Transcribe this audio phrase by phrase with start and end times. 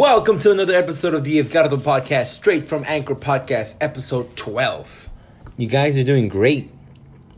[0.00, 5.10] Welcome to another episode of the Edgardo Podcast, straight from Anchor Podcast, episode 12.
[5.58, 6.70] You guys are doing great.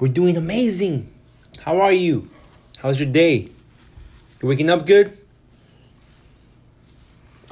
[0.00, 1.12] We're doing amazing.
[1.58, 2.30] How are you?
[2.78, 3.50] How's your day?
[4.40, 5.18] You waking up good?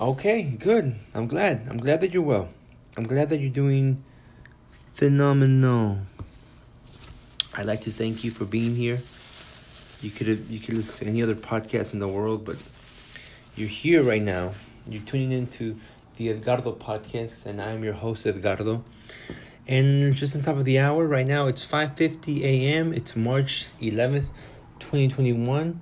[0.01, 0.95] Okay, good.
[1.13, 1.67] I'm glad.
[1.69, 2.49] I'm glad that you're well.
[2.95, 4.05] I'm glad that you're doing
[4.93, 6.01] phenomenal.
[7.55, 9.03] I'd like to thank you for being here.
[10.03, 12.59] You could have you could listen to any other podcast in the world, but
[13.57, 14.53] you're here right now.
[14.87, 15.79] You're tuning into
[16.19, 18.85] the Edgardo podcast, and I'm your host Edgardo.
[19.67, 22.93] And just on top of the hour, right now it's 5:50 a.m.
[22.93, 24.27] It's March 11th,
[24.81, 25.81] 2021,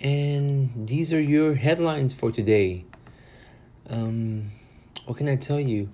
[0.00, 2.84] and these are your headlines for today.
[3.90, 4.52] Um,
[5.06, 5.88] what can I tell you?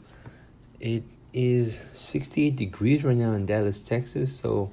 [0.80, 4.34] It is 68 degrees right now in Dallas, Texas.
[4.36, 4.70] So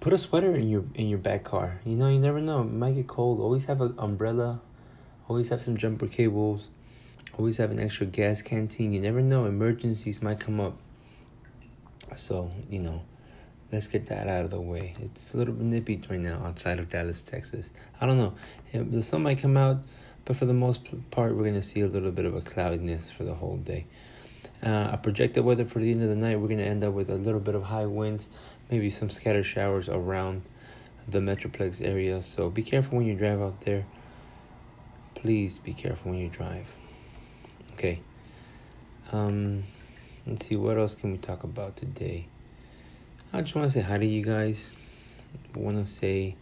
[0.00, 1.80] put a sweater in your in your back car.
[1.84, 2.62] You know, you never know.
[2.62, 3.40] It might get cold.
[3.40, 4.60] Always have an umbrella.
[5.28, 6.68] Always have some jumper cables.
[7.38, 8.92] Always have an extra gas canteen.
[8.92, 9.44] You never know.
[9.44, 10.78] Emergencies might come up.
[12.16, 13.02] So, you know,
[13.70, 14.94] let's get that out of the way.
[15.00, 17.70] It's a little bit nippy right now outside of Dallas, Texas.
[18.00, 18.34] I don't know.
[18.72, 19.78] The sun might come out,
[20.26, 23.10] but for the most part, we're going to see a little bit of a cloudiness
[23.10, 23.86] for the whole day.
[24.62, 26.92] Uh, a projected weather for the end of the night, we're going to end up
[26.92, 28.28] with a little bit of high winds,
[28.68, 30.42] maybe some scattered showers around
[31.08, 32.22] the Metroplex area.
[32.22, 33.86] So be careful when you drive out there.
[35.14, 36.66] Please be careful when you drive.
[37.74, 38.00] Okay.
[39.12, 39.62] Um,
[40.26, 42.26] let's see, what else can we talk about today?
[43.32, 44.70] I just want to say hi to you guys.
[45.54, 46.34] I want to say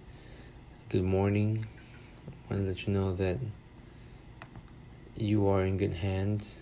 [0.89, 1.67] good morning.
[2.27, 3.39] I want to let you know that
[5.17, 6.59] you are in good hands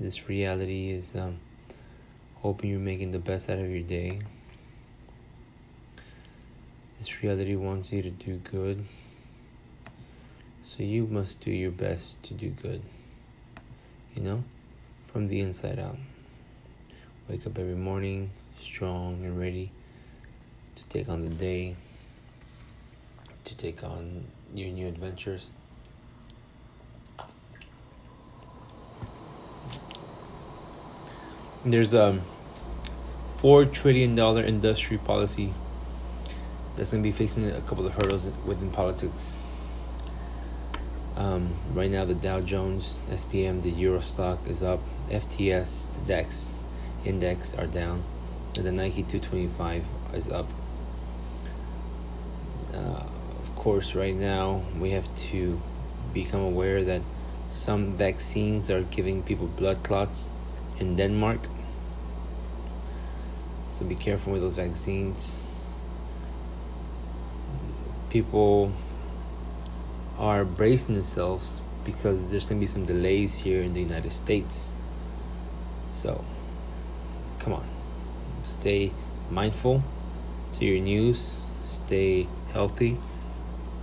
[0.00, 1.38] this reality is um,
[2.42, 4.18] hoping you're making the best out of your day.
[6.98, 8.84] This reality wants you to do good.
[10.64, 12.82] So you must do your best to do good.
[14.16, 14.44] You know?
[15.12, 15.98] From the inside out.
[17.28, 19.70] Wake up every morning strong and ready
[20.74, 21.76] to take on the day,
[23.44, 25.46] to take on your new adventures.
[31.66, 32.20] There's a
[33.38, 35.54] four trillion dollar industry policy
[36.76, 39.38] that's going to be facing a couple of hurdles within politics.
[41.16, 44.80] Um, right now, the Dow Jones, SPM, the Euro stock is up.
[45.08, 46.50] FTS, the DEX
[47.02, 48.02] index are down,
[48.58, 50.50] and the Nikkei 225 is up.
[52.74, 53.06] Uh,
[53.42, 55.62] of course, right now we have to
[56.12, 57.00] become aware that
[57.50, 60.28] some vaccines are giving people blood clots
[60.78, 61.48] in Denmark.
[63.70, 65.36] So be careful with those vaccines.
[68.10, 68.72] People
[70.18, 74.70] are bracing themselves because there's going to be some delays here in the United States.
[75.92, 76.24] So,
[77.40, 77.66] come on.
[78.44, 78.92] Stay
[79.30, 79.82] mindful
[80.54, 81.32] to your news.
[81.68, 82.98] Stay healthy.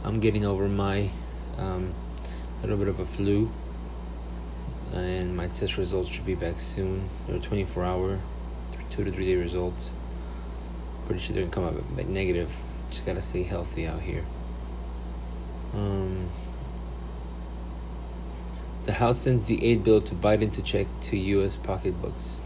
[0.04, 1.12] I'm getting over my
[1.58, 1.94] um,
[2.62, 3.52] little bit of a flu
[4.94, 7.10] and my test results should be back soon.
[7.28, 8.20] They're 24 hour,
[8.90, 9.94] two to three day results.
[11.06, 12.52] Pretty sure they're gonna come back negative.
[12.90, 14.26] Just gotta stay healthy out here.
[15.74, 16.30] Um,
[18.84, 21.56] the House sends the aid bill to Biden to check to U.S.
[21.56, 22.42] pocketbooks.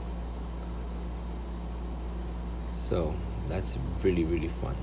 [2.74, 3.16] So
[3.48, 4.76] that's really really fun.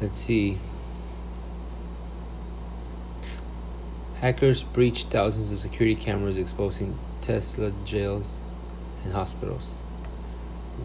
[0.00, 0.58] Let's see.
[4.20, 8.40] Hackers breached thousands of security cameras exposing Tesla jails
[9.02, 9.74] and hospitals.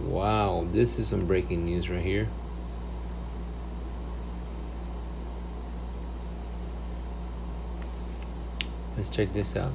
[0.02, 2.30] Wow, this is some breaking news right here.
[8.96, 9.74] Let's check this out.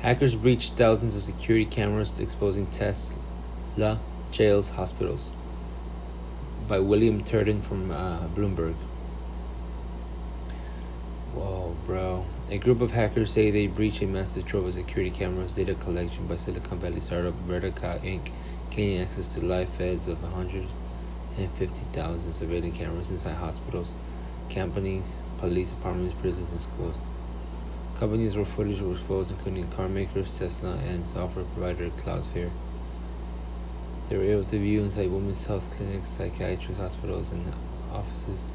[0.00, 3.98] Hackers breached thousands of security cameras exposing Tesla
[4.30, 5.32] jails, hospitals.
[6.66, 8.76] By William Turton from uh, Bloomberg.
[11.34, 12.24] Whoa, bro.
[12.50, 16.26] A group of hackers say they breached a massive trove of security cameras data collection
[16.26, 18.30] by Silicon Valley startup Verkada Inc.,
[18.70, 23.96] gaining access to live feds of 150,000 surveillance cameras inside hospitals,
[24.48, 26.96] companies, police departments, prisons, and schools.
[27.98, 32.50] Companies where footage was exposed, including car makers, Tesla, and software provider Cloudflare.
[34.08, 37.52] They were able to view inside women's health clinics, psychiatric hospitals, and
[37.92, 38.48] offices.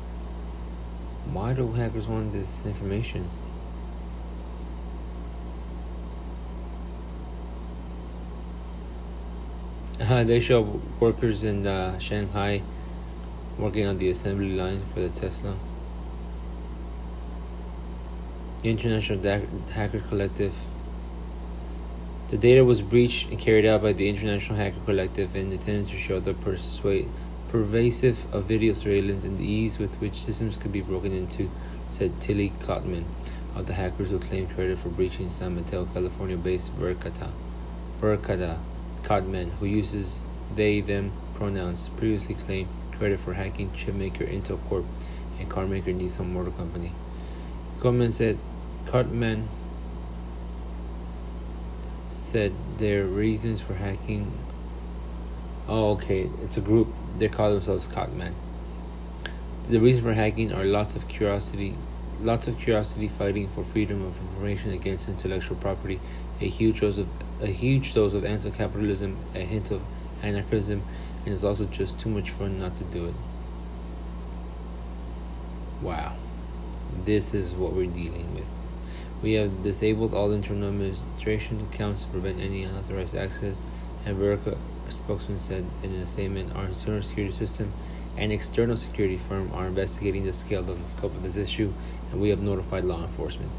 [1.32, 3.30] Why do hackers want this information?
[10.04, 12.62] They show workers in uh, Shanghai
[13.58, 15.56] working on the assembly line for the Tesla.
[18.62, 20.54] The International da- Hacker Collective.
[22.32, 25.98] The data was breached and carried out by the International Hacker Collective in intended to
[25.98, 27.08] show the persuade,
[27.48, 31.50] pervasive of video surveillance and the ease with which systems could be broken into,
[31.88, 33.06] said Tillie Kottmann
[33.56, 37.32] of the hackers who claimed credit for breaching San Mateo, California-based Verkada.
[38.02, 38.60] Verkada
[39.04, 40.22] Kottmann, who uses
[40.56, 44.86] they them pronouns, previously claimed credit for hacking chipmaker Intel Corp
[45.40, 46.92] and carmaker Nissan Motor Company.
[47.80, 48.38] Kottmann said
[48.86, 49.48] Kottmann
[52.08, 54.32] said their reasons for hacking
[55.68, 56.90] Oh okay, it's a group.
[57.18, 58.34] They call themselves Kottmann.
[59.70, 61.76] The reasons for hacking are lots of curiosity
[62.24, 66.00] lots of curiosity fighting for freedom of information against intellectual property,
[66.40, 67.08] a huge dose of
[67.44, 69.82] a huge dose of anti-capitalism, a hint of
[70.22, 70.82] anarchism,
[71.26, 73.14] and it's also just too much fun not to do it.
[75.82, 76.16] Wow,
[77.06, 78.46] this is what we're dealing with.
[79.22, 83.60] We have disabled all internal administration accounts to prevent any unauthorized access,
[84.06, 84.58] and Verkada,
[84.90, 87.74] spokesman said in a statement, our internal security system
[88.16, 91.74] and external security firm are investigating the scale and the scope of this issue,
[92.12, 93.52] and we have notified law enforcement.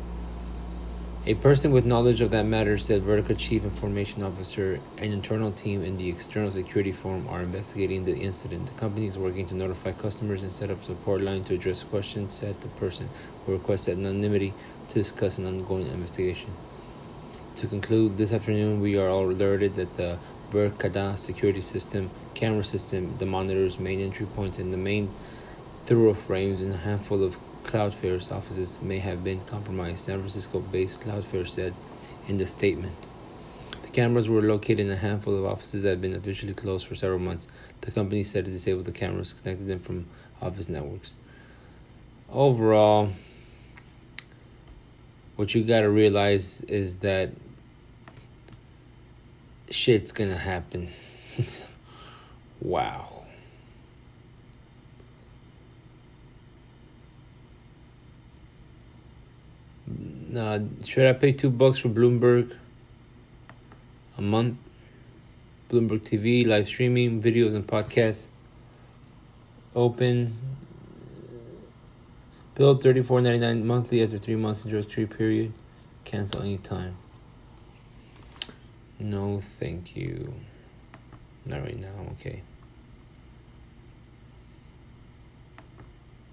[1.26, 5.82] A person with knowledge of that matter said Verkada Chief Information Officer and internal team
[5.82, 8.66] in the external security Forum are investigating the incident.
[8.66, 11.82] The company is working to notify customers and set up a support line to address
[11.82, 13.08] questions said the person
[13.46, 14.52] who requested anonymity
[14.90, 16.50] to discuss an ongoing investigation.
[17.56, 20.18] To conclude, this afternoon we are all alerted that the
[20.52, 25.10] Verkada security system, camera system, the monitor's main entry points, point, and the main
[25.86, 31.00] thorough frames in a handful of Cloudflare's offices may have been compromised, San Francisco based
[31.00, 31.74] Cloudflare said
[32.28, 32.96] in the statement.
[33.82, 36.94] The cameras were located in a handful of offices that had been officially closed for
[36.94, 37.46] several months.
[37.80, 40.06] The company said it disabled the cameras, connected them from
[40.40, 41.14] office networks.
[42.30, 43.12] Overall,
[45.36, 47.30] what you gotta realize is that
[49.70, 50.88] shit's gonna happen.
[52.60, 53.23] wow.
[60.36, 62.56] Uh, should I pay two bucks for Bloomberg
[64.18, 64.56] a month?
[65.70, 68.26] Bloomberg TV, live streaming, videos, and podcasts.
[69.76, 70.36] Open.
[72.54, 75.52] Bill thirty four ninety nine monthly after three months interest free period.
[76.04, 76.96] Cancel anytime.
[78.98, 80.34] No, thank you.
[81.44, 82.12] Not right now.
[82.12, 82.42] Okay.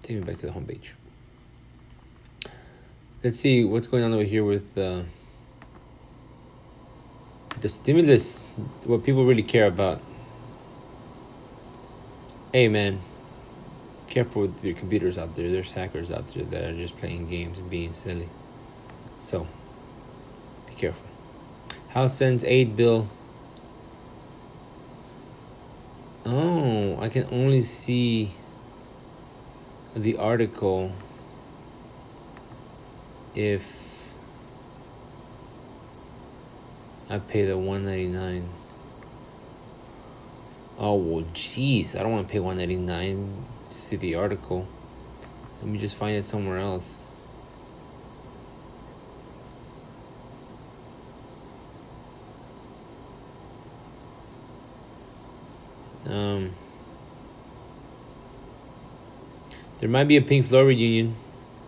[0.02, 0.90] Take me back to the homepage
[3.24, 5.02] let's see what's going on over here with uh,
[7.60, 8.48] the stimulus,
[8.84, 10.00] what people really care about.
[12.52, 13.00] Hey man,
[14.08, 15.50] careful with your computers out there.
[15.50, 18.28] There's hackers out there that are just playing games and being silly.
[19.20, 19.46] So,
[20.66, 21.06] be careful.
[21.90, 23.08] House sends aid bill.
[26.26, 28.34] Oh, I can only see
[29.94, 30.92] the article
[33.34, 33.62] if
[37.08, 38.48] I pay the one ninety nine.
[40.78, 44.66] Oh well, jeez, I don't want to pay one ninety nine to see the article.
[45.60, 47.02] Let me just find it somewhere else.
[56.04, 56.52] Um,
[59.80, 61.14] there might be a Pink Floyd reunion.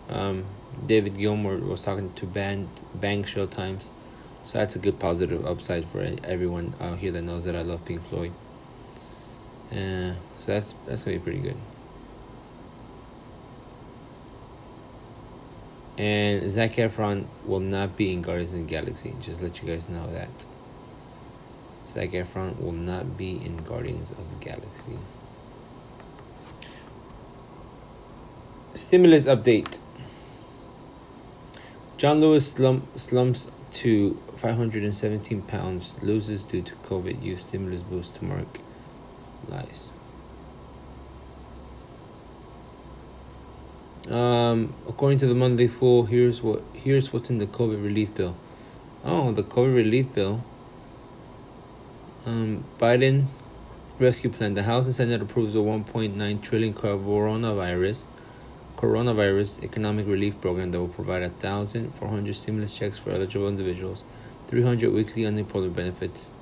[0.08, 0.44] Um,
[0.86, 3.90] David Gilmour was talking to Band Bang Show Times,
[4.44, 7.84] so that's a good positive upside for everyone out here that knows that I love
[7.84, 8.32] Pink Floyd.
[9.70, 11.56] Uh, so that's that's gonna be pretty good.
[15.96, 19.14] And Zac Efron will not be in Guardians of the Galaxy.
[19.20, 20.46] Just let you guys know that.
[21.88, 24.98] Zac Efron will not be in Guardians of the Galaxy.
[28.74, 29.78] Stimulus update.
[32.04, 38.24] John Lewis slump, slumps to 517 pounds, loses due to COVID use stimulus boost to
[38.26, 38.58] Mark
[39.48, 39.88] lies.
[44.14, 48.36] Um, according to the Motley Fool, here's what here's what's in the COVID relief bill.
[49.02, 50.44] Oh, the COVID relief bill.
[52.26, 53.28] Um, Biden
[53.98, 54.52] rescue plan.
[54.52, 58.04] The House and Senate approves a 1.9 trillion coronavirus
[58.84, 64.04] coronavirus economic relief program that will provide 1,400 stimulus checks for eligible individuals,
[64.48, 66.32] 300 weekly unemployment benefits,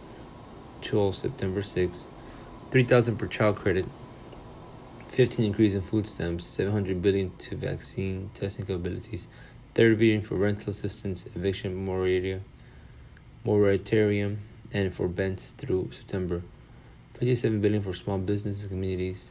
[0.80, 2.04] till September 6,
[2.72, 3.86] 3000 per child credit.
[5.10, 6.44] 15 increase in food stamps.
[6.46, 9.28] 700 billion to vaccine testing capabilities.
[9.76, 12.42] Third reading for rental assistance, eviction moratorium,
[13.44, 14.38] moratorium,
[14.72, 16.42] and for bents through September.
[17.20, 19.30] 57 billion for small businesses and communities.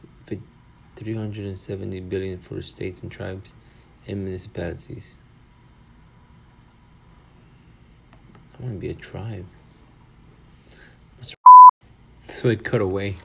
[0.96, 3.50] 370 billion for states and tribes
[4.06, 5.14] and municipalities.
[8.58, 9.46] I want to be a tribe.
[12.28, 13.18] So it cut away.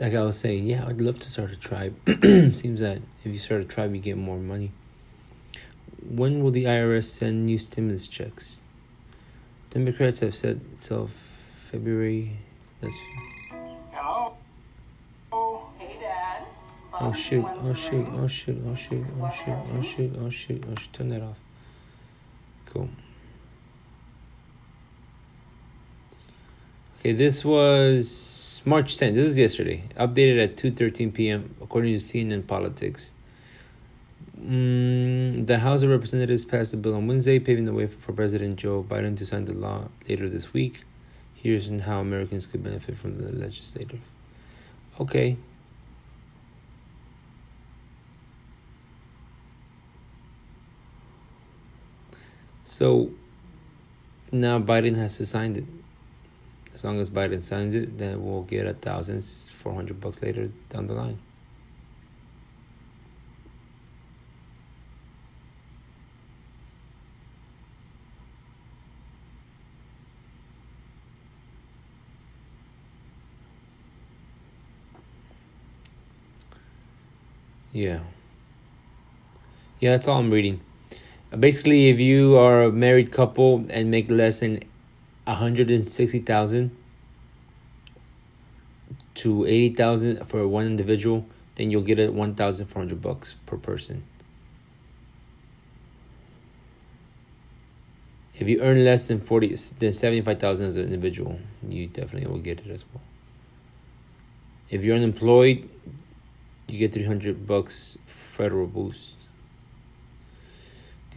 [0.00, 1.94] Like I was saying, yeah, I'd love to start a tribe.
[2.22, 4.70] Seems that if you start a tribe, you get more money.
[6.08, 8.60] When will the IRS send new stimulus checks?
[9.70, 11.10] Democrats have said itself
[11.70, 12.38] February.
[12.80, 12.94] That's.
[17.00, 20.16] Oh, oh, oh, oh shoot, oh shoot, oh shoot, oh shoot, oh shoot, oh shoot,
[20.20, 21.36] oh shoot, oh shoot, turn that off.
[22.66, 22.88] Cool.
[26.98, 29.14] Okay, this was March 10th.
[29.14, 29.84] This was yesterday.
[29.96, 31.54] Updated at 2:13 p.m.
[31.62, 33.12] according to CNN Politics.
[34.36, 38.56] Mm, the House of Representatives passed a bill on Wednesday, paving the way for President
[38.56, 40.84] Joe Biden to sign the law later this week.
[41.34, 44.00] Here's how Americans could benefit from the legislative.
[44.98, 45.36] Okay,
[52.78, 53.10] So
[54.30, 55.64] now Biden has to sign it.
[56.72, 60.52] As long as Biden signs it, then we'll get a thousand four hundred bucks later
[60.68, 61.18] down the line.
[77.72, 77.98] Yeah.
[79.80, 80.60] Yeah, that's all I'm reading.
[81.36, 84.60] Basically, if you are a married couple and make less than
[85.24, 86.76] 160,000
[89.14, 94.04] to 80,000 for one individual, then you'll get it 1,400 bucks per person.
[98.38, 102.60] If you earn less than 40 than 75,000 as an individual, you definitely will get
[102.60, 103.02] it as well.
[104.70, 105.68] If you're unemployed,
[106.68, 107.98] you get 300 bucks
[108.34, 109.17] federal boost.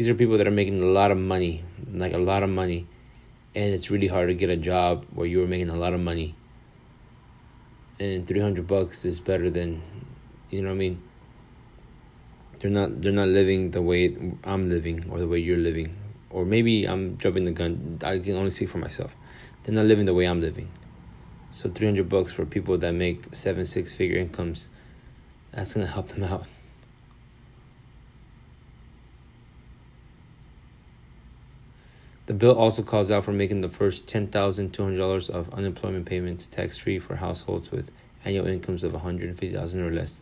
[0.02, 2.88] These are people that are making a lot of money, like a lot of money
[3.54, 6.00] and it's really hard to get a job where you are making a lot of
[6.00, 6.34] money.
[8.00, 9.84] And 300 bucks is better than
[10.50, 11.04] you know what i mean?
[12.58, 15.96] They're not they're not living the way i'm living or the way you're living.
[16.32, 18.00] Or maybe i'm jumping the gun.
[18.04, 19.12] I can only speak for myself.
[19.62, 20.72] They're not living the way i'm living.
[21.52, 24.70] So 300 bucks for people that make seven six figure incomes
[25.52, 26.48] that's to help them out
[32.32, 36.98] The bill also calls out for making the first $10,200 of unemployment payments tax free
[36.98, 37.92] for households with
[38.24, 40.22] annual incomes of $150,000 or less.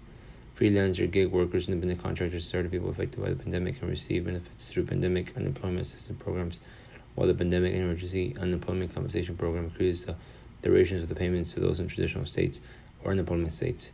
[0.59, 4.87] Freelancer, gig workers, independent contractors, started people affected by the pandemic can receive benefits through
[4.87, 6.59] pandemic unemployment assistance programs,
[7.13, 10.15] while the pandemic emergency unemployment compensation program increases the
[10.63, 12.59] durations of the payments to those in traditional states
[13.03, 13.91] or unemployment states.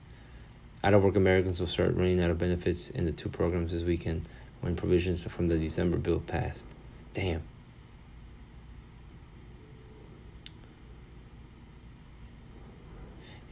[0.86, 3.84] Out of work Americans will start running out of benefits in the two programs this
[3.84, 4.30] weekend
[4.62, 6.66] when provisions from the December bill passed.
[7.14, 7.42] Damn.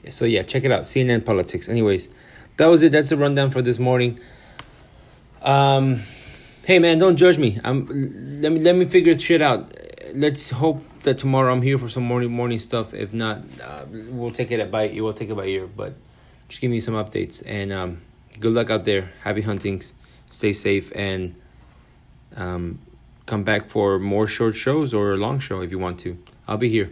[0.10, 0.82] So yeah, check it out.
[0.82, 1.70] CNN Politics.
[1.70, 2.10] Anyways,
[2.58, 2.92] that was it.
[2.92, 4.20] That's a rundown for this morning.
[5.42, 6.02] Um,
[6.64, 7.60] hey man, don't judge me.
[7.64, 7.88] I'm
[8.42, 9.74] let me let me figure this shit out.
[10.14, 12.94] Let's hope that tomorrow I'm here for some morning morning stuff.
[12.94, 15.04] If not, uh, we'll take it by you.
[15.04, 15.68] We'll take it by ear.
[15.68, 15.96] But
[16.50, 18.02] just give me some updates and um,
[18.40, 19.12] good luck out there.
[19.22, 19.94] Happy huntings.
[20.32, 21.36] Stay safe and
[22.36, 22.80] um,
[23.26, 26.18] come back for more short shows or a long show if you want to.
[26.48, 26.92] I'll be here.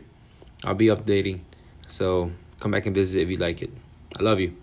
[0.64, 1.42] I'll be updating.
[1.88, 3.72] So Come back and visit if you like it.
[4.20, 4.56] I love you.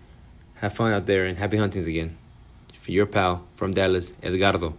[0.55, 2.17] Have fun out there and happy huntings again.
[2.81, 4.77] For your pal from Dallas, Edgardo.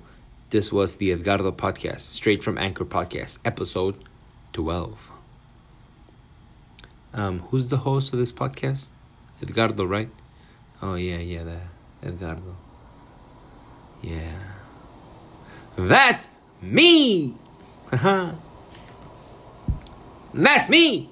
[0.51, 3.95] This was the Edgardo Podcast, straight from Anchor Podcast, episode
[4.53, 5.11] 12.
[7.13, 8.85] Um, who's the host of this podcast?
[9.41, 10.09] Edgardo, right?
[10.81, 11.67] Oh, yeah, yeah, that.
[12.01, 12.55] Edgardo.
[14.01, 14.31] Yeah.
[15.75, 16.29] That's
[16.61, 17.35] me!
[20.33, 21.09] That's me!